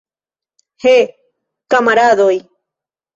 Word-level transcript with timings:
He, 0.85 0.93
kamaradoj! 1.73 2.39